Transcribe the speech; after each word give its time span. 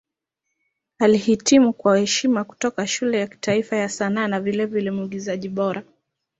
Alihitimu 0.99 1.73
kwa 1.73 1.99
heshima 1.99 2.43
kutoka 2.43 2.87
Shule 2.87 3.19
ya 3.19 3.27
Kitaifa 3.27 3.75
ya 3.75 3.89
Sanaa 3.89 4.27
na 4.27 4.39
vilevile 4.39 4.91
Mwigizaji 4.91 5.49
Bora. 5.49 5.83